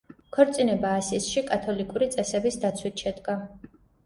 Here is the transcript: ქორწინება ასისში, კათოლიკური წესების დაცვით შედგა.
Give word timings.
ქორწინება 0.35 0.93
ასისში, 1.01 1.43
კათოლიკური 1.51 2.09
წესების 2.17 2.59
დაცვით 2.65 3.05
შედგა. 3.05 3.39